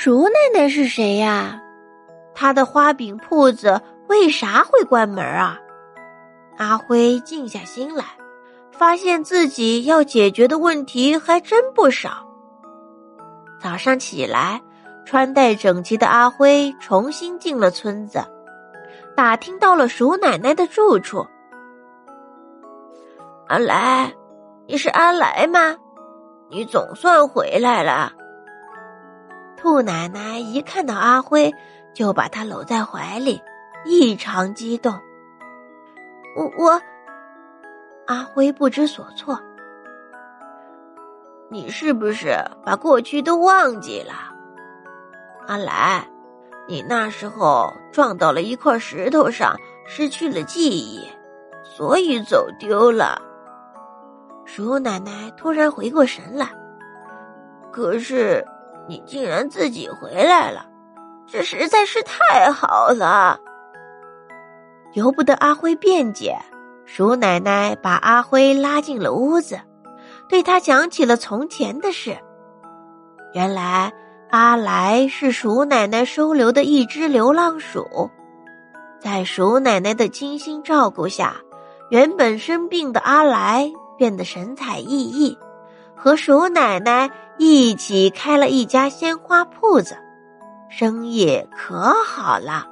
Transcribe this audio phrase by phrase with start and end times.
[0.00, 1.60] 鼠奶奶是谁呀？
[2.32, 5.58] 她的花饼铺子为啥会关门啊？
[6.56, 8.04] 阿辉静下心来，
[8.70, 12.24] 发现自己要解决的问题还真不少。
[13.60, 14.62] 早上起来，
[15.04, 18.24] 穿戴整齐的阿辉重新进了村子，
[19.16, 21.26] 打听到了鼠奶奶的住处。
[23.48, 24.14] 阿来，
[24.68, 25.76] 你是阿来吗？
[26.48, 28.12] 你总算回来了。
[29.60, 31.52] 兔奶奶一看到阿辉，
[31.92, 33.42] 就把他搂在怀里，
[33.84, 34.92] 异常激动。
[36.36, 36.80] 我我，
[38.06, 39.36] 阿辉不知所措。
[41.50, 44.12] 你是不是把过去都忘记了？
[45.48, 46.08] 阿来，
[46.68, 51.04] 你那时候撞到了一块石头上，失去了记忆，
[51.64, 53.20] 所以走丢了。
[54.44, 56.48] 鼠奶奶突然回过神来，
[57.72, 58.46] 可是。
[58.88, 60.66] 你竟然自己回来了，
[61.26, 63.38] 这实在是太好了！
[64.94, 66.38] 由不得阿辉辩解，
[66.86, 69.60] 鼠奶奶把阿辉拉进了屋子，
[70.26, 72.16] 对他讲起了从前的事。
[73.34, 73.92] 原来
[74.30, 78.10] 阿来是鼠奶奶收留的一只流浪鼠，
[78.98, 81.36] 在鼠奶奶的精心照顾下，
[81.90, 85.36] 原本生病的阿来变得神采奕奕。
[85.98, 89.96] 和鼠奶奶一起开了一家鲜花铺子，
[90.70, 92.66] 生意可好了。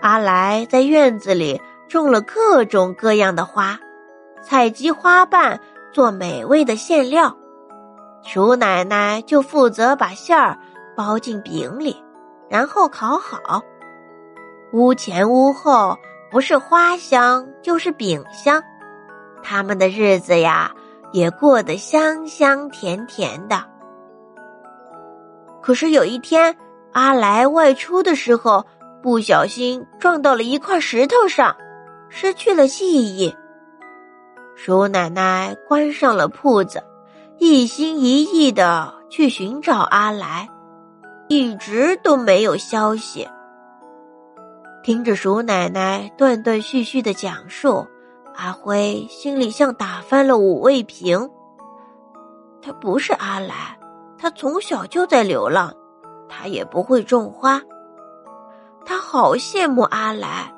[0.00, 3.78] 阿来在院子里种了各种各样的花，
[4.42, 5.60] 采集花瓣
[5.92, 7.36] 做美味的馅料，
[8.22, 10.58] 鼠奶奶就负责把馅儿
[10.96, 12.02] 包进饼里，
[12.48, 13.62] 然后烤好。
[14.72, 15.98] 屋前屋后
[16.30, 18.62] 不是花香就是饼香，
[19.42, 20.72] 他们的日子呀。
[21.12, 23.64] 也过得香香甜甜的。
[25.62, 26.56] 可是有一天，
[26.92, 28.64] 阿来外出的时候，
[29.02, 31.56] 不小心撞到了一块石头上，
[32.08, 33.34] 失去了记忆。
[34.54, 36.82] 鼠奶奶关上了铺子，
[37.38, 40.48] 一心一意的去寻找阿来，
[41.28, 43.28] 一直都没有消息。
[44.82, 47.86] 听着鼠奶奶断断续续的讲述。
[48.36, 51.30] 阿辉心里像打翻了五味瓶。
[52.60, 53.78] 他不是阿来，
[54.18, 55.72] 他从小就在流浪，
[56.28, 57.62] 他也不会种花。
[58.84, 60.52] 他好羡慕阿来，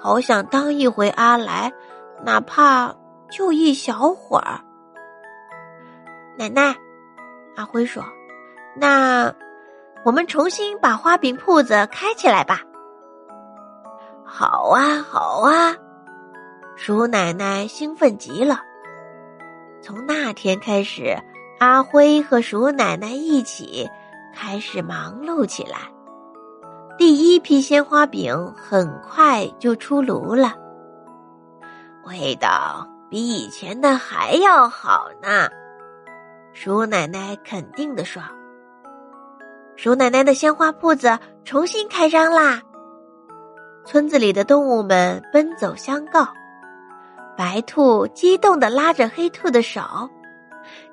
[0.00, 1.72] 好想当一回阿来，
[2.24, 2.94] 哪怕
[3.30, 4.60] 就一小会儿。
[6.38, 6.76] 奶奶，
[7.56, 8.02] 阿辉说
[8.74, 9.34] ：“那
[10.04, 12.62] 我们重新把花饼铺子开起来吧。”
[14.24, 15.76] 好啊，好啊。
[16.80, 18.60] 鼠奶奶兴奋极了。
[19.82, 21.18] 从那天开始，
[21.58, 23.90] 阿辉和鼠奶奶一起
[24.32, 25.78] 开始忙碌起来。
[26.96, 30.54] 第一批鲜花饼很快就出炉了，
[32.06, 35.48] 味道比以前的还要好呢。
[36.52, 38.22] 鼠奶奶肯定的说
[39.74, 42.62] ：“鼠奶奶的鲜花铺子重新开张啦！”
[43.84, 46.28] 村子里的动物们奔走相告。
[47.38, 49.80] 白兔激动的拉着黑兔的手，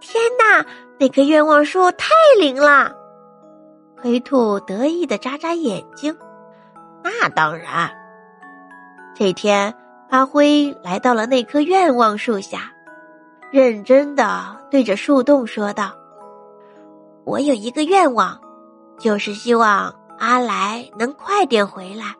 [0.00, 0.64] 天哪，
[0.98, 2.08] 那棵愿望树太
[2.38, 2.96] 灵了！
[3.94, 6.16] 黑兔得意的眨眨眼睛。
[7.04, 7.90] 那当然。
[9.14, 9.74] 这天，
[10.08, 12.72] 阿辉来到了那棵愿望树下，
[13.50, 15.92] 认真的对着树洞说道
[17.24, 18.40] ：“我有一个愿望，
[18.98, 22.14] 就是希望阿来能快点回来。”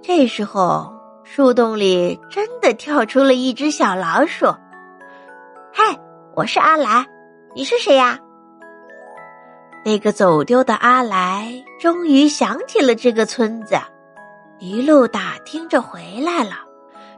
[0.00, 0.99] 这时候。
[1.32, 4.46] 树洞里真的跳出了一只小老鼠。
[5.72, 5.96] 嗨，
[6.34, 7.06] 我是阿来，
[7.54, 8.18] 你是谁呀？
[9.84, 13.76] 那个走丢的阿来终于想起了这个村子，
[14.58, 16.56] 一路打听着回来了，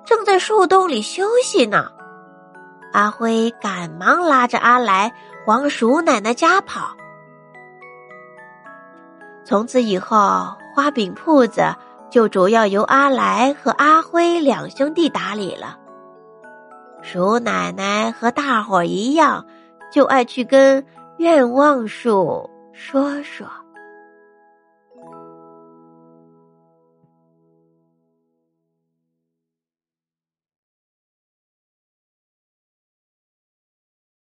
[0.04, 1.90] 正在树洞里休息呢。
[2.92, 5.10] 阿辉赶忙拉着阿来
[5.46, 6.94] 往鼠奶奶家跑。
[9.42, 11.62] 从此以后，花饼铺子。
[12.12, 15.78] 就主要由阿来和阿辉两兄弟打理了。
[17.00, 19.46] 鼠奶奶和大伙儿一样，
[19.90, 20.84] 就爱去跟
[21.16, 23.46] 愿望树说说。